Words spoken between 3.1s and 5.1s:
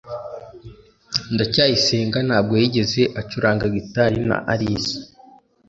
acuranga gitari na alice